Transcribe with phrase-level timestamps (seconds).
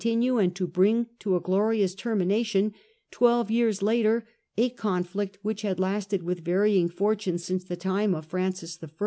[0.01, 2.73] Peace of Westphalia, 5 tinue and to bring to a glorious termination
[3.11, 4.27] twelve years later
[4.57, 8.87] a conflict which had lasted with varying fortune since the time of Francis I.